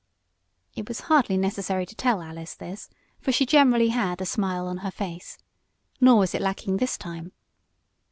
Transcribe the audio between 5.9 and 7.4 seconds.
Nor was it lacking this time.